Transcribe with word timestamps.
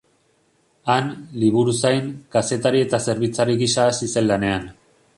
Han, 0.93 1.11
liburuzain, 1.43 2.09
kazetari 2.37 2.83
eta 2.89 3.03
zerbitzari 3.09 3.61
gisa 3.63 3.89
hasi 3.93 4.15
zen 4.17 4.31
lanean. 4.35 4.71